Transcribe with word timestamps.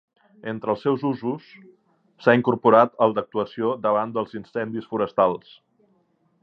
Entre 0.51 0.71
els 0.73 0.85
seus 0.85 1.03
usos, 1.09 1.51
s'ha 2.25 2.35
incorporat 2.39 2.97
el 3.07 3.15
d'actuació 3.19 3.75
davant 3.87 4.19
dels 4.19 4.35
incendis 4.43 4.93
forestals. 4.95 5.55